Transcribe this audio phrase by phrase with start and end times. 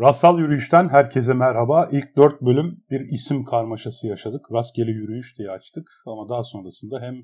[0.00, 1.88] Rastsal yürüyüşten herkese merhaba.
[1.92, 4.52] İlk dört bölüm bir isim karmaşası yaşadık.
[4.52, 7.14] Rastgele yürüyüş diye açtık ama daha sonrasında hem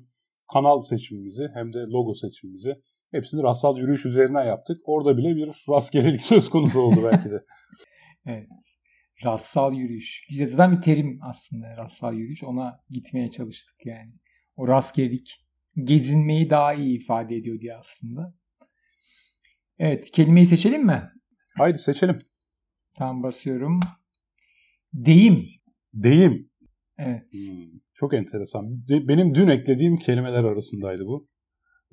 [0.53, 2.75] kanal seçimimizi hem de logo seçimimizi
[3.11, 4.81] hepsini rastsal yürüyüş üzerine yaptık.
[4.85, 7.43] Orada bile bir rastgelelik söz konusu oldu belki de.
[8.25, 8.49] evet.
[9.23, 10.27] Rastsal yürüyüş.
[10.29, 12.43] Yazıdan bir terim aslında rastsal yürüyüş.
[12.43, 14.11] Ona gitmeye çalıştık yani.
[14.55, 15.45] O rastgelelik
[15.83, 18.31] gezinmeyi daha iyi ifade ediyor diye aslında.
[19.79, 21.11] Evet kelimeyi seçelim mi?
[21.55, 22.19] Haydi seçelim.
[22.97, 23.79] Tam basıyorum.
[24.93, 25.45] Deyim.
[25.93, 26.49] Deyim.
[26.97, 27.23] Evet.
[27.31, 28.87] Hmm, çok enteresan.
[28.87, 31.27] De, benim dün eklediğim kelimeler arasındaydı bu.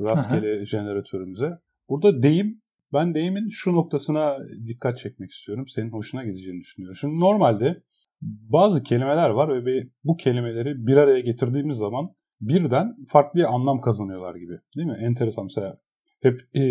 [0.00, 0.64] Rastgele Aha.
[0.64, 1.50] jeneratörümüze.
[1.88, 2.62] Burada deyim,
[2.92, 5.64] ben deyimin şu noktasına dikkat çekmek istiyorum.
[5.68, 6.96] Senin hoşuna gideceğini düşünüyorum.
[6.96, 7.82] Şimdi normalde
[8.22, 14.34] bazı kelimeler var ve bu kelimeleri bir araya getirdiğimiz zaman birden farklı bir anlam kazanıyorlar
[14.34, 14.58] gibi.
[14.76, 14.98] Değil mi?
[15.00, 15.78] Enteresan mesela
[16.22, 16.64] hep ee,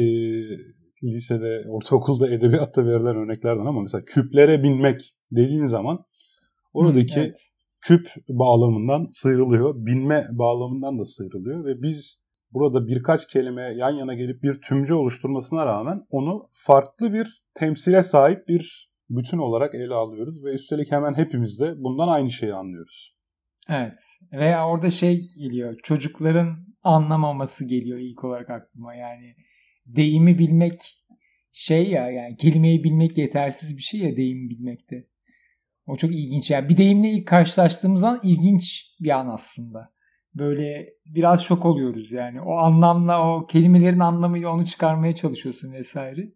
[1.03, 6.05] lisede, ortaokulda edebiyatta verilen örneklerden ama mesela küplere binmek dediğin zaman
[6.73, 7.49] oradaki evet.
[7.81, 14.43] küp bağlamından sıyrılıyor, binme bağlamından da sıyrılıyor ve biz burada birkaç kelime yan yana gelip
[14.43, 20.53] bir tümce oluşturmasına rağmen onu farklı bir temsile sahip bir bütün olarak ele alıyoruz ve
[20.53, 23.15] üstelik hemen hepimiz de bundan aynı şeyi anlıyoruz.
[23.69, 23.99] Evet.
[24.31, 25.75] Veya orada şey geliyor.
[25.83, 28.95] Çocukların anlamaması geliyor ilk olarak aklıma.
[28.95, 29.35] Yani
[29.85, 31.02] deyimi bilmek
[31.53, 35.07] şey ya yani kelimeyi bilmek yetersiz bir şey ya deyimi bilmekte.
[35.87, 36.51] O çok ilginç.
[36.51, 39.93] Yani bir deyimle ilk karşılaştığımız an ilginç bir an aslında.
[40.35, 42.41] Böyle biraz şok oluyoruz yani.
[42.41, 46.33] O anlamla, o kelimelerin anlamıyla onu çıkarmaya çalışıyorsun vesaire.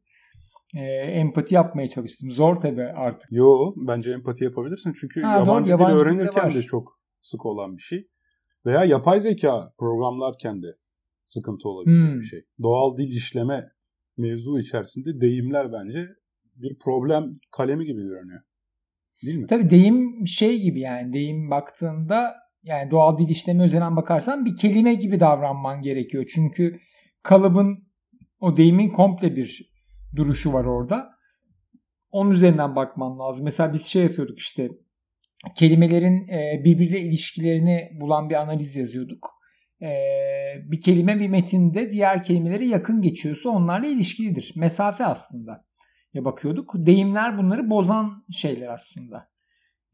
[0.76, 2.32] Ee, empati yapmaya çalıştım.
[2.32, 3.32] Zor tabii artık.
[3.32, 4.94] Yo bence empati yapabilirsin.
[5.00, 8.08] Çünkü ha, yabancı, doğru, yabancı dil öğrenirken de, de çok sık olan bir şey.
[8.66, 10.68] Veya yapay zeka programlarken de
[11.26, 12.20] sıkıntı olabilecek hmm.
[12.20, 12.42] bir şey.
[12.64, 13.70] Doğal dil işleme
[14.18, 16.08] mevzu içerisinde deyimler bence
[16.56, 18.42] bir problem kalemi gibi görünüyor.
[19.26, 19.48] Değil mi?
[19.48, 24.94] Tabii deyim şey gibi yani deyim baktığında yani doğal dil işleme üzerinden bakarsan bir kelime
[24.94, 26.26] gibi davranman gerekiyor.
[26.36, 26.80] Çünkü
[27.24, 27.84] kalıbın
[28.40, 29.72] o deyimin komple bir
[30.16, 31.10] duruşu var orada.
[32.12, 33.44] Onun üzerinden bakman lazım.
[33.44, 34.70] Mesela biz şey yapıyorduk işte
[35.56, 36.28] kelimelerin
[36.64, 39.37] birbiriyle ilişkilerini bulan bir analiz yazıyorduk
[39.82, 39.92] e,
[40.66, 44.54] bir kelime bir metinde diğer kelimelere yakın geçiyorsa onlarla ilişkilidir.
[44.56, 45.66] Mesafe aslında
[46.14, 46.74] ya bakıyorduk.
[46.76, 49.30] Deyimler bunları bozan şeyler aslında.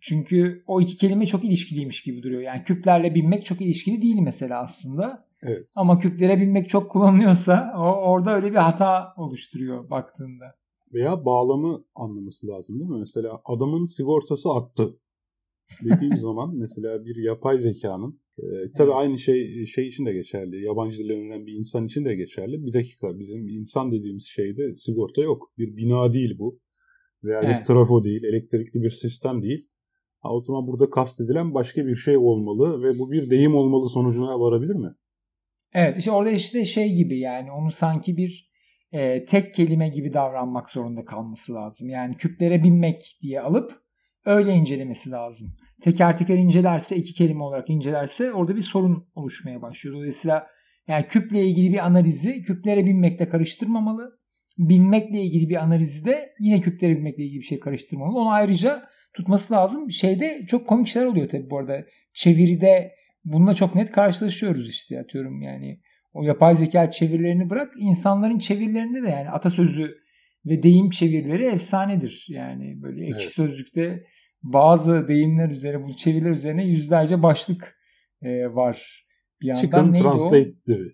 [0.01, 2.41] Çünkü o iki kelime çok ilişkiliymiş gibi duruyor.
[2.41, 5.27] Yani küplerle binmek çok ilişkili değil mesela aslında.
[5.41, 5.71] Evet.
[5.75, 10.45] Ama küplere binmek çok kullanılıyorsa o, orada öyle bir hata oluşturuyor baktığında.
[10.93, 12.99] Veya bağlamı anlaması lazım değil mi?
[12.99, 14.97] Mesela adamın sigortası attı
[15.81, 18.45] dediğim zaman mesela bir yapay zekanın e,
[18.77, 18.95] tabii evet.
[18.95, 20.65] aynı şey şey için de geçerli.
[20.65, 22.65] Yabancı dil öğrenen bir insan için de geçerli.
[22.65, 25.53] Bir dakika bizim insan dediğimiz şeyde sigorta yok.
[25.57, 26.59] Bir bina değil bu.
[27.23, 27.59] Veya evet.
[27.59, 29.67] bir trafo değil, elektrikli bir sistem değil.
[30.19, 34.39] Ha, o zaman burada kastedilen başka bir şey olmalı ve bu bir deyim olmalı sonucuna
[34.39, 34.89] varabilir mi?
[35.73, 38.53] Evet işte orada işte şey gibi yani onu sanki bir
[38.91, 41.89] e, tek kelime gibi davranmak zorunda kalması lazım.
[41.89, 43.82] Yani küplere binmek diye alıp
[44.25, 49.95] öyle incelemesi lazım teker teker incelerse iki kelime olarak incelerse orada bir sorun oluşmaya başlıyor.
[49.95, 50.47] Dolayısıyla
[50.87, 54.19] yani küple ilgili bir analizi küplere binmekle karıştırmamalı.
[54.57, 58.19] Binmekle ilgili bir analizi de yine küplere binmekle ilgili bir şey karıştırmamalı.
[58.19, 58.83] Onu ayrıca
[59.13, 59.91] tutması lazım.
[59.91, 61.85] Şeyde çok komik şeyler oluyor tabii bu arada.
[62.13, 62.91] Çeviride
[63.25, 65.79] bununla çok net karşılaşıyoruz işte atıyorum yani.
[66.13, 69.95] O yapay zeka çevirilerini bırak insanların çevirilerinde de yani atasözü
[70.45, 72.25] ve deyim çevirileri efsanedir.
[72.29, 73.33] Yani böyle ekşi evet.
[73.33, 74.03] sözlükte
[74.43, 77.77] bazı deyimler üzerine, bu çeviriler üzerine yüzlerce başlık
[78.21, 79.03] e, var.
[79.41, 80.53] Bir yandan Chicken Translate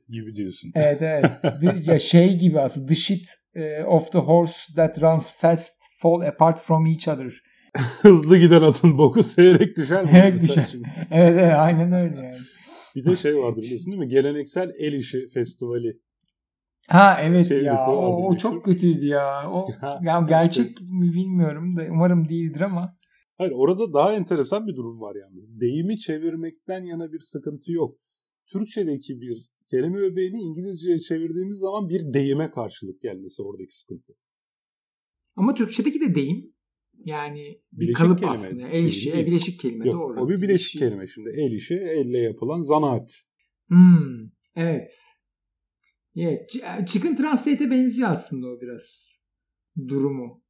[0.09, 0.71] gibi diyorsun.
[0.75, 1.31] Evet evet.
[1.87, 6.61] ya şey gibi aslında the shit e, of the horse that runs fast fall apart
[6.61, 7.33] from each other.
[8.01, 10.09] Hızlı giden atın boku seyrek düşer mi?
[10.11, 10.69] Seyrek düşer.
[11.11, 12.39] evet evet aynen öyle yani.
[12.95, 14.09] Bir de şey vardı biliyorsun değil mi?
[14.09, 15.99] Geleneksel el işi festivali.
[16.89, 17.87] Ha evet ya.
[17.87, 19.51] O, o çok kötüydü ya.
[19.51, 19.67] O
[20.01, 20.93] ya gerçek işte.
[20.93, 22.97] mi bilmiyorum da umarım değildir ama.
[23.37, 25.61] Hayır orada daha enteresan bir durum var yalnız.
[25.61, 27.97] Deyimi çevirmekten yana bir sıkıntı yok.
[28.51, 34.13] Türkçedeki bir kelime öbeğini İngilizceye çevirdiğimiz zaman bir deyime karşılık gelmesi oradaki sıkıntı.
[35.35, 36.53] Ama Türkçedeki de deyim.
[37.05, 38.67] Yani bir bileşik kalıp kelime, aslında.
[38.67, 39.25] El işi, değil.
[39.25, 40.21] bileşik kelime Yok, doğru.
[40.21, 40.79] O bir bileşik işi.
[40.79, 41.29] kelime şimdi.
[41.29, 43.11] El işi, elle yapılan zanaat.
[43.67, 44.91] Hmm, evet.
[46.19, 46.49] Evet.
[46.87, 49.15] Chicken Translate'e benziyor aslında o biraz.
[49.87, 50.41] Durumu.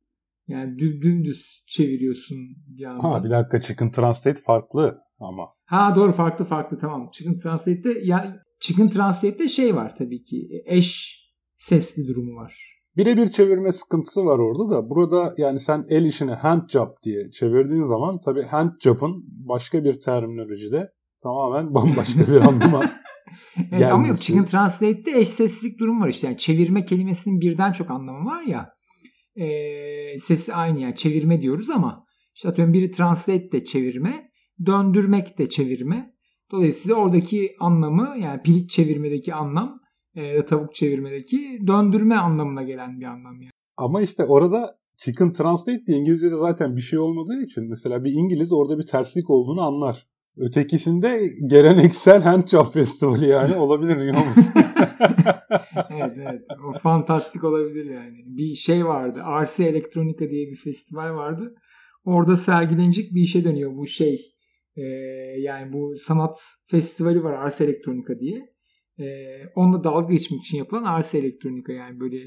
[0.47, 2.37] Yani dümdüz çeviriyorsun
[2.67, 3.03] bir anda.
[3.03, 5.47] Ha bir dakika Chicken Translate farklı ama.
[5.65, 7.09] Ha doğru farklı farklı tamam.
[7.13, 11.19] Chicken Translate'te ya Chicken Translate'te şey var tabii ki eş
[11.57, 12.79] sesli durumu var.
[12.97, 14.89] Birebir çevirme sıkıntısı var orada da.
[14.89, 20.01] Burada yani sen el işini hand job diye çevirdiğin zaman tabii hand job'ın başka bir
[20.01, 20.89] terminolojide
[21.23, 22.81] tamamen bambaşka bir anlama
[23.71, 26.27] evet, ama yok Chicken Translate'de eş seslilik durum var işte.
[26.27, 28.69] Yani çevirme kelimesinin birden çok anlamı var ya.
[29.35, 29.47] E,
[30.19, 32.05] sesi aynı yani çevirme diyoruz ama
[32.35, 34.29] işte atıyorum biri translate de çevirme,
[34.65, 36.13] döndürmek de çevirme.
[36.51, 39.79] Dolayısıyla oradaki anlamı yani pilik çevirmedeki anlam
[40.15, 43.51] e, tavuk çevirmedeki döndürme anlamına gelen bir anlam yani.
[43.77, 48.53] Ama işte orada chicken translate diye İngilizce'de zaten bir şey olmadığı için mesela bir İngiliz
[48.53, 50.07] orada bir terslik olduğunu anlar.
[50.37, 54.53] Ötekisinde geleneksel handjob festivali yani olabilir musun?
[55.89, 56.41] evet evet.
[56.69, 58.17] O fantastik olabilir yani.
[58.25, 59.23] Bir şey vardı.
[59.43, 61.55] RC Elektronika diye bir festival vardı.
[62.03, 64.35] Orada sergilenecek bir işe dönüyor bu şey.
[64.75, 64.81] Ee,
[65.39, 66.37] yani bu sanat
[66.67, 68.39] festivali var Ars Elektronika diye.
[68.99, 72.17] Ee, onunla dalga geçmek için yapılan Ars Elektronika yani böyle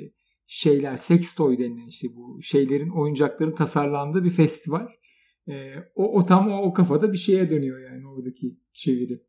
[0.46, 4.88] şeyler, sex toy denilen işte bu şeylerin, oyuncakların tasarlandığı bir festival.
[5.48, 9.22] Ee, o, o tam o, o kafada bir şeye dönüyor yani oradaki çeviri.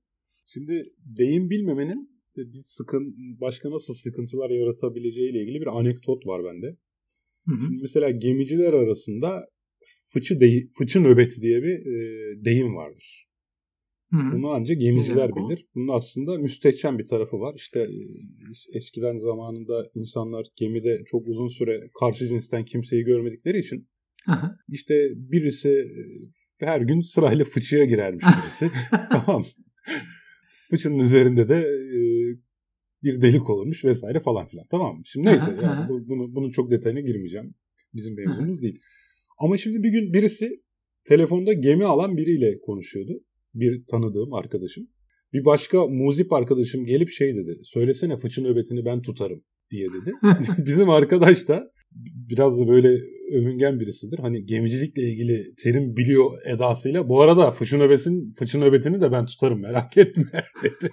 [0.45, 6.77] Şimdi deyim bilmemenin bir sıkın başka nasıl sıkıntılar yaratabileceği ile ilgili bir anekdot var bende.
[7.47, 7.61] Hı hı.
[7.61, 9.45] Şimdi mesela gemiciler arasında
[10.13, 13.27] fıçı de, fıçı nöbeti diye bir e, deyim vardır.
[14.11, 14.31] Hı-hı.
[14.33, 15.65] Bunu ancak gemiciler ne bilir.
[15.75, 17.53] Bunun aslında müstehcen bir tarafı var.
[17.57, 23.87] İşte e, eskiden zamanında insanlar gemide çok uzun süre karşı cinsten kimseyi görmedikleri için.
[24.69, 28.71] İşte birisi e, her gün sırayla fıçıya girermiş birisi.
[29.09, 29.45] tamam.
[30.69, 31.99] Fıçının üzerinde de e,
[33.03, 34.65] bir delik olurmuş vesaire falan filan.
[34.71, 35.01] Tamam mı?
[35.05, 35.89] Şimdi neyse yani aha.
[35.89, 37.53] bunu bunun çok detayına girmeyeceğim.
[37.93, 38.79] Bizim mevzumuz değil.
[39.39, 40.49] Ama şimdi bir gün birisi
[41.05, 43.19] telefonda gemi alan biriyle konuşuyordu.
[43.53, 44.87] Bir tanıdığım arkadaşım.
[45.33, 47.59] Bir başka muzip arkadaşım gelip şey dedi.
[47.63, 50.11] Söylesene fıçı nöbetini ben tutarım diye dedi.
[50.65, 51.71] Bizim arkadaş da
[52.29, 52.97] biraz da böyle
[53.33, 54.19] övüngen birisidir.
[54.19, 57.09] Hani gemicilikle ilgili terim biliyor edasıyla.
[57.09, 60.89] Bu arada fıçı, nöbetin, fıçı nöbetini de ben tutarım merak etme dedi.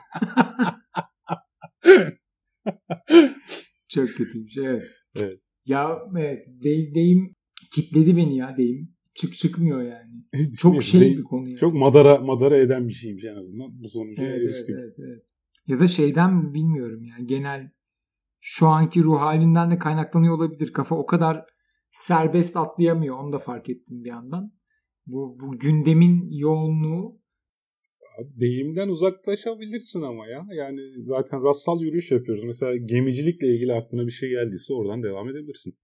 [3.88, 4.82] Çok kötüymüş evet.
[5.20, 5.38] Evet.
[5.66, 7.34] Ya evet de, deyim
[7.74, 8.94] kitledi beni ya deyim.
[9.14, 10.54] Çık çıkmıyor yani.
[10.58, 11.58] Çok şey bir konu yani.
[11.58, 13.82] Çok madara madara eden bir şeymiş en azından.
[13.82, 14.70] Bu sonuca evet, eriştik.
[14.70, 15.22] Evet, evet, evet.
[15.66, 17.70] Ya da şeyden bilmiyorum yani genel
[18.40, 20.72] şu anki ruh halinden de kaynaklanıyor olabilir.
[20.72, 21.44] Kafa o kadar
[21.90, 23.18] serbest atlayamıyor.
[23.18, 24.52] Onu da fark ettim bir yandan.
[25.06, 27.20] Bu, bu gündemin yoğunluğu
[28.20, 30.46] deyimden uzaklaşabilirsin ama ya.
[30.52, 32.44] Yani zaten rastsal yürüyüş yapıyoruz.
[32.44, 35.74] Mesela gemicilikle ilgili aklına bir şey geldiyse oradan devam edebilirsin.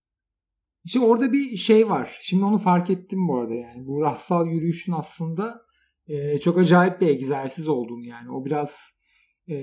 [0.85, 2.19] İşte orada bir şey var.
[2.21, 3.87] Şimdi onu fark ettim bu arada yani.
[3.87, 5.63] Bu rastsal yürüyüşün aslında
[6.07, 8.31] e, çok acayip bir egzersiz olduğunu yani.
[8.31, 9.01] O biraz
[9.49, 9.57] e,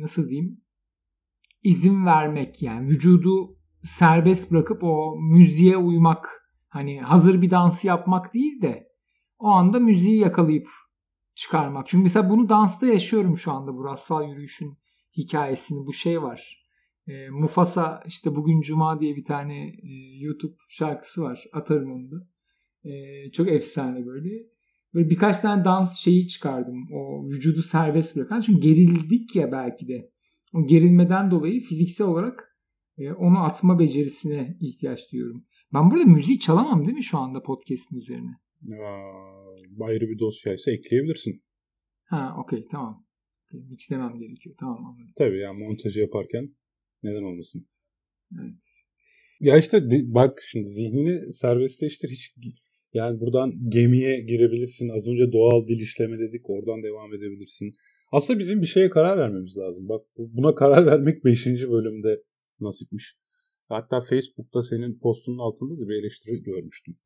[0.00, 0.60] nasıl diyeyim
[1.64, 8.62] izin vermek yani vücudu serbest bırakıp o müziğe uymak hani hazır bir dansı yapmak değil
[8.62, 8.88] de
[9.38, 10.68] o anda müziği yakalayıp
[11.34, 11.86] çıkarmak.
[11.88, 14.78] Çünkü mesela bunu dansta yaşıyorum şu anda bu rastsal yürüyüşün
[15.16, 16.68] hikayesini bu şey var.
[17.06, 21.44] E, Mufasa işte bugün Cuma diye bir tane e, YouTube şarkısı var.
[21.52, 22.28] Atarım onu da.
[22.84, 22.92] E,
[23.32, 24.30] çok efsane böyle.
[24.94, 26.88] Böyle birkaç tane dans şeyi çıkardım.
[26.92, 28.40] O vücudu serbest bırakan.
[28.40, 30.10] Çünkü gerildik ya belki de.
[30.54, 32.47] O gerilmeden dolayı fiziksel olarak
[32.98, 35.44] e, onu atma becerisine ihtiyaç duyuyorum.
[35.74, 38.30] Ben burada müziği çalamam değil mi şu anda podcast'in üzerine?
[38.62, 39.12] Ya,
[39.80, 41.42] ayrı bir dosyaysa ekleyebilirsin.
[42.04, 43.06] Ha okey tamam.
[43.52, 44.56] Mixlemem gerekiyor.
[44.60, 45.14] Tamam anladım.
[45.18, 46.54] Tabii yani montajı yaparken
[47.02, 47.66] neden olmasın?
[48.40, 48.62] Evet.
[49.40, 49.82] Ya işte
[50.14, 52.08] bak şimdi zihnini serbestleştir.
[52.08, 52.34] Hiç
[52.92, 54.88] yani buradan gemiye girebilirsin.
[54.88, 56.50] Az önce doğal dil işleme dedik.
[56.50, 57.72] Oradan devam edebilirsin.
[58.12, 59.88] Aslında bizim bir şeye karar vermemiz lazım.
[59.88, 61.46] Bak buna karar vermek 5.
[61.46, 62.22] bölümde
[62.60, 63.16] nasipmiş.
[63.68, 66.96] Hatta Facebook'ta senin postunun altında da bir eleştiri görmüştüm.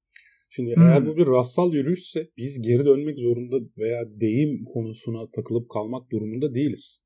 [0.50, 0.82] Şimdi hmm.
[0.82, 6.54] eğer bu bir rastsal yürüyüşse biz geri dönmek zorunda veya deyim konusuna takılıp kalmak durumunda
[6.54, 7.04] değiliz.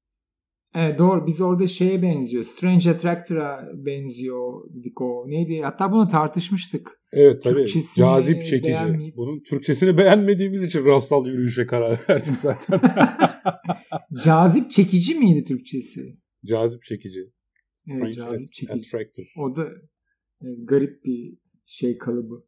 [0.74, 1.26] Evet doğru.
[1.26, 2.42] Biz orada şeye benziyor.
[2.42, 4.38] Strange Attractor'a benziyor
[5.00, 5.24] o.
[5.26, 5.60] Neydi?
[5.62, 7.00] Hatta bunu tartışmıştık.
[7.12, 7.54] Evet tabii.
[7.54, 8.72] Türkçesini Cazip çekici.
[8.72, 9.16] Beğenmeyip...
[9.16, 12.80] Bunun Türkçesini beğenmediğimiz için rastsal yürüyüşe karar verdik zaten.
[14.24, 16.14] Cazip çekici miydi Türkçesi?
[16.46, 17.20] Cazip çekici.
[17.90, 18.72] Evet, cazip çekici.
[18.72, 19.24] Attractor.
[19.36, 19.68] O da
[20.42, 22.44] e, garip bir şey kalıbı.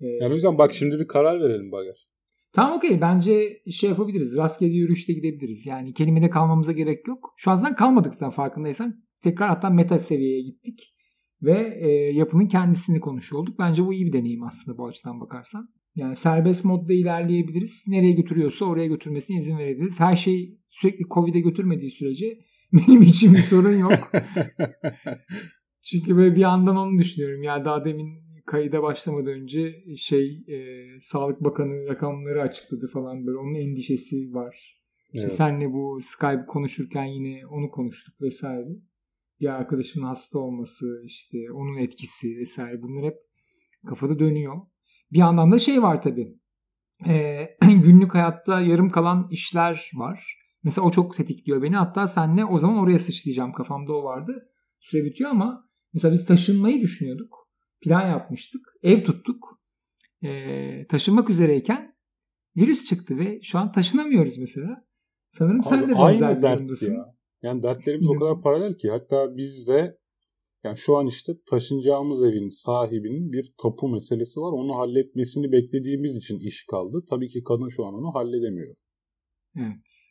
[0.00, 2.08] Ee, yani o yüzden bak şimdi bir karar verelim Bagar.
[2.52, 4.36] Tamam okey bence şey yapabiliriz.
[4.36, 5.66] Rastgele yürüyüşte gidebiliriz.
[5.66, 7.34] Yani kelimede kalmamıza gerek yok.
[7.36, 9.04] Şu an kalmadık sen farkındaysan.
[9.22, 10.94] Tekrar hatta meta seviyeye gittik.
[11.42, 13.58] Ve e, yapının kendisini konuşuyor olduk.
[13.58, 15.68] Bence bu iyi bir deneyim aslında bu açıdan bakarsan.
[15.94, 17.84] Yani serbest modda ilerleyebiliriz.
[17.88, 20.00] Nereye götürüyorsa oraya götürmesine izin verebiliriz.
[20.00, 22.38] Her şey sürekli Covid'e götürmediği sürece
[22.72, 24.12] benim için bir sorun yok.
[25.82, 27.42] Çünkü böyle bir yandan onu düşünüyorum.
[27.42, 33.54] Ya daha demin kayıda başlamadan önce şey e, Sağlık Bakanı rakamları açıkladı falan böyle onun
[33.54, 34.78] endişesi var.
[35.14, 35.32] Evet.
[35.32, 38.68] senle bu Skype konuşurken yine onu konuştuk vesaire.
[39.40, 43.16] Bir arkadaşımın hasta olması işte onun etkisi vesaire bunlar hep
[43.86, 44.56] kafada dönüyor.
[45.12, 46.38] Bir yandan da şey var tabii.
[47.06, 50.38] E, günlük hayatta yarım kalan işler var.
[50.62, 51.76] Mesela o çok tetikliyor beni.
[51.76, 53.52] Hatta senle o zaman oraya sıçrayacağım.
[53.52, 54.48] Kafamda o vardı.
[54.78, 57.48] Süre bitiyor ama mesela biz taşınmayı düşünüyorduk.
[57.80, 58.60] Plan yapmıştık.
[58.82, 59.60] Ev tuttuk.
[60.22, 61.96] E, taşınmak üzereyken
[62.56, 64.84] virüs çıktı ve şu an taşınamıyoruz mesela.
[65.30, 66.94] Sanırım Abi, sen de benzer bir durumdasın.
[66.94, 67.14] Ya.
[67.42, 69.98] Yani dertlerimiz o kadar paralel ki hatta biz de
[70.64, 74.52] yani şu an işte taşınacağımız evin sahibinin bir tapu meselesi var.
[74.52, 77.04] Onu halletmesini beklediğimiz için iş kaldı.
[77.10, 78.74] Tabii ki kadın şu an onu halledemiyor.
[79.56, 80.07] Evet.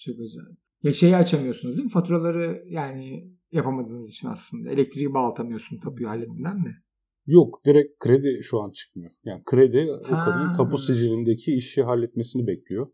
[0.00, 0.42] Çok güzel.
[0.82, 1.92] Ya şeyi açamıyorsunuz değil mi?
[1.92, 4.70] Faturaları yani yapamadığınız için aslında.
[4.70, 6.82] Elektriği bağlatamıyorsun tapuyu halletmeden mi?
[7.26, 9.12] Yok direkt kredi şu an çıkmıyor.
[9.24, 12.92] Yani kredi o kadının tapu sicilindeki işi halletmesini bekliyor.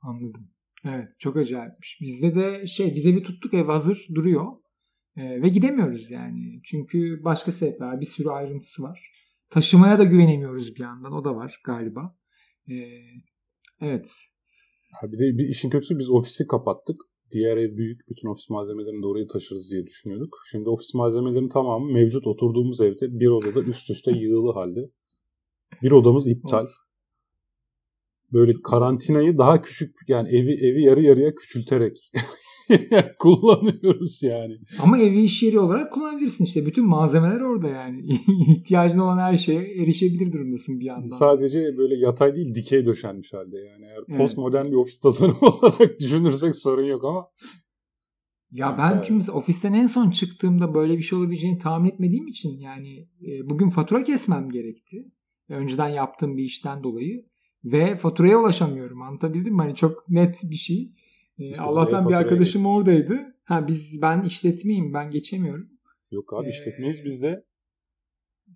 [0.00, 0.48] Anladım.
[0.84, 1.98] Evet çok acayipmiş.
[2.00, 4.52] Bizde de şey bize bir tuttuk ev hazır duruyor.
[5.16, 6.60] Ee, ve gidemiyoruz yani.
[6.64, 9.12] Çünkü başka sebepler bir sürü ayrıntısı var.
[9.50, 11.12] Taşımaya da güvenemiyoruz bir yandan.
[11.12, 12.16] O da var galiba.
[12.68, 12.74] Ee,
[13.80, 14.10] evet.
[14.92, 16.96] Ha bir de bir işin kötüsü biz ofisi kapattık.
[17.30, 18.08] Diğer ev büyük.
[18.08, 20.36] Bütün ofis malzemelerini de oraya taşırız diye düşünüyorduk.
[20.50, 24.90] Şimdi ofis malzemelerinin tamamı mevcut oturduğumuz evde bir odada üst üste yığılı halde.
[25.82, 26.66] Bir odamız iptal.
[28.32, 32.10] Böyle karantinayı daha küçük yani evi evi yarı yarıya küçülterek
[33.18, 34.58] kullanıyoruz yani.
[34.78, 36.66] Ama evi iş yeri olarak kullanabilirsin işte.
[36.66, 38.06] Bütün malzemeler orada yani.
[38.48, 41.16] İhtiyacın olan her şeye erişebilir durumdasın bir yandan.
[41.16, 43.84] Sadece böyle yatay değil dikey döşenmiş halde yani.
[43.84, 44.18] Eğer evet.
[44.18, 47.28] postmodern bir ofis tasarımı olarak düşünürsek sorun yok ama.
[48.52, 52.58] Ya ben çünkü mesela ofisten en son çıktığımda böyle bir şey olabileceğini tahmin etmediğim için
[52.58, 55.04] yani e, bugün fatura kesmem gerekti.
[55.48, 57.24] Önceden yaptığım bir işten dolayı
[57.64, 59.02] ve faturaya ulaşamıyorum.
[59.02, 59.60] Anlatabildim mi?
[59.60, 60.92] Hani çok net bir şey.
[61.40, 62.66] Ee, işte Allah'tan bir arkadaşım geçtik.
[62.66, 63.36] oradaydı.
[63.44, 65.70] Ha biz ben işletmeyim ben geçemiyorum.
[66.10, 67.44] Yok abi ee, işletmeyiz biz de.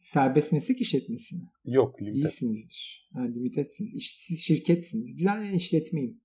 [0.01, 1.43] Serbest meslek işletmesi mi?
[1.65, 2.23] Yok limited.
[2.23, 3.09] Değilsinizdir.
[3.13, 3.95] Ha, limitetsiniz.
[3.95, 5.19] İş, siz şirketsiniz.
[5.19, 6.21] Biz hani işletmeyim.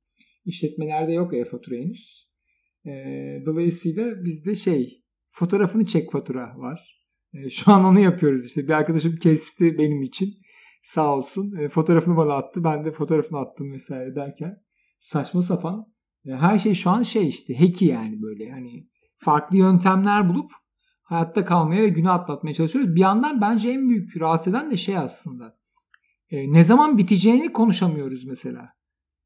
[0.45, 2.29] İşletmelerde yok e-fatura henüz.
[2.85, 2.91] E,
[3.45, 7.05] dolayısıyla bizde şey fotoğrafını çek fatura var.
[7.33, 8.63] E, şu an onu yapıyoruz işte.
[8.63, 10.33] Bir arkadaşım kesti benim için.
[10.83, 11.55] Sağ olsun.
[11.55, 12.63] E, fotoğrafını bana attı.
[12.63, 14.63] Ben de fotoğrafını attım vesaire derken.
[14.99, 15.93] Saçma sapan
[16.25, 20.51] her şey şu an şey işte heki yani böyle hani farklı yöntemler bulup
[21.03, 22.95] hayatta kalmaya ve günü atlatmaya çalışıyoruz.
[22.95, 25.57] Bir yandan bence en büyük rahatsız eden de şey aslında.
[26.29, 28.69] E, ne zaman biteceğini konuşamıyoruz mesela.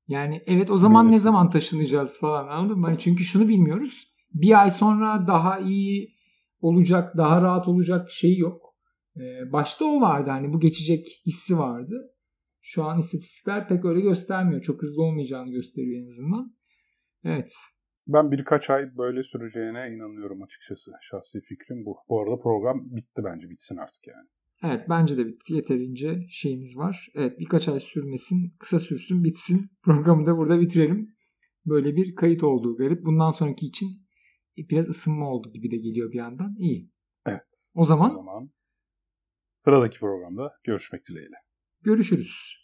[0.07, 1.13] Yani evet o zaman evet.
[1.13, 2.87] ne zaman taşınacağız falan anladın mı?
[2.87, 4.13] Hani çünkü şunu bilmiyoruz.
[4.33, 6.13] Bir ay sonra daha iyi
[6.59, 8.75] olacak, daha rahat olacak şey yok.
[9.17, 12.09] Ee, başta o vardı hani bu geçecek hissi vardı.
[12.61, 14.61] Şu an istatistikler pek öyle göstermiyor.
[14.61, 16.55] Çok hızlı olmayacağını gösteriyor en azından.
[17.23, 17.51] Evet.
[18.07, 20.91] Ben birkaç ay böyle süreceğine inanıyorum açıkçası.
[21.01, 21.97] Şahsi fikrim bu.
[22.09, 23.49] Bu arada program bitti bence.
[23.49, 24.27] Bitsin artık yani.
[24.63, 25.53] Evet bence de bitti.
[25.53, 27.07] Yeterince şeyimiz var.
[27.15, 29.65] Evet birkaç ay sürmesin, kısa sürsün, bitsin.
[29.83, 31.15] Programı da burada bitirelim.
[31.65, 33.05] Böyle bir kayıt olduğu garip.
[33.05, 33.89] Bundan sonraki için
[34.57, 36.55] biraz ısınma oldu gibi de geliyor bir yandan.
[36.59, 36.91] İyi.
[37.25, 37.71] Evet.
[37.75, 38.49] O zaman, o zaman
[39.55, 41.35] sıradaki programda görüşmek dileğiyle.
[41.81, 42.62] Görüşürüz.